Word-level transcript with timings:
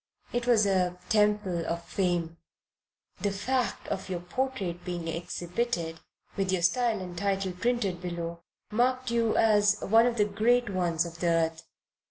It 0.33 0.47
was 0.47 0.65
a 0.65 0.97
Temple 1.09 1.63
of 1.67 1.83
Fame. 1.85 2.37
The 3.19 3.29
fact 3.29 3.87
of 3.89 4.09
your 4.09 4.21
portrait 4.21 4.83
being 4.83 5.07
exhibited, 5.07 5.99
with 6.35 6.51
your 6.51 6.63
style 6.63 6.99
and 7.01 7.15
title 7.15 7.51
printed 7.51 8.01
below, 8.01 8.41
marked 8.71 9.11
you 9.11 9.37
as 9.37 9.79
one 9.79 10.07
of 10.07 10.17
the 10.17 10.25
great 10.25 10.71
ones 10.71 11.05
of 11.05 11.19
the 11.19 11.27
earth. 11.27 11.67